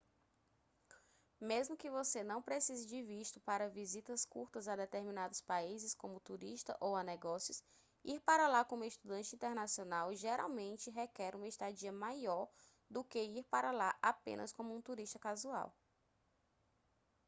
[1.39, 6.75] mesmo que você não precise de visto para visitas curtas a determinados países como turista
[6.79, 7.63] ou a negócios
[8.03, 12.49] ir para lá como estudante internacional geralmente requer uma estadia maior
[12.89, 15.71] do que ir para lá apenas como um turista casual